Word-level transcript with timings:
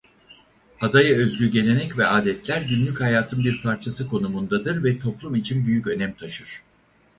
Adaya 0.81 1.15
özgü 1.15 1.51
gelenek 1.51 1.97
ve 1.97 2.05
adetler 2.07 2.61
günlük 2.61 3.01
hayatın 3.01 3.39
bir 3.43 3.61
parçası 3.61 4.07
konumundadır 4.07 4.83
ve 4.83 4.99
toplum 4.99 5.35
için 5.35 5.67
büyük 5.67 5.87
önem 5.87 6.13
taşır. 6.13 6.61